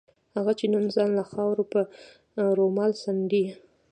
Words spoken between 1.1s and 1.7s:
له خاورو